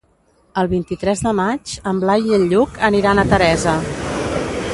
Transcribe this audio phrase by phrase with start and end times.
[0.61, 3.77] El vint-i-tres de maig en Blai i en Lluc aniran a Teresa.